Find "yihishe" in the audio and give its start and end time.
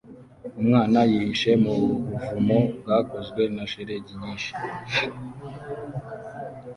1.11-1.51